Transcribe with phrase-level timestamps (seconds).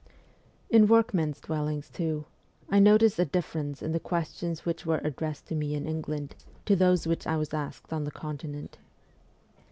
[0.71, 2.25] In workmen's dwellings too,
[2.71, 6.35] I noticed a difference in the questions which were addressed to me in England
[6.65, 8.79] to those which I was asked on the Continent.